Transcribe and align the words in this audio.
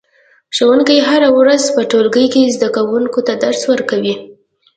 ښوونکی 0.55 0.97
هره 1.09 1.29
ورځ 1.39 1.63
په 1.75 1.81
ټولګي 1.91 2.25
کې 2.33 2.51
زده 2.55 2.69
کوونکو 2.75 3.19
ته 3.27 3.33
درس 3.43 3.61
ورکوي 3.71 4.15